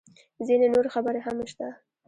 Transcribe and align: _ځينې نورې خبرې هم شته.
_ځينې 0.45 0.67
نورې 0.73 0.89
خبرې 0.95 1.19
هم 1.25 1.37
شته. 1.51 1.67